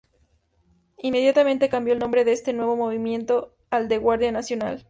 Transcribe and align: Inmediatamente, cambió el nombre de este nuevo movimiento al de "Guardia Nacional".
Inmediatamente, 0.97 1.69
cambió 1.69 1.93
el 1.93 1.99
nombre 1.99 2.25
de 2.25 2.31
este 2.31 2.53
nuevo 2.53 2.75
movimiento 2.75 3.55
al 3.69 3.87
de 3.87 3.99
"Guardia 3.99 4.31
Nacional". 4.31 4.79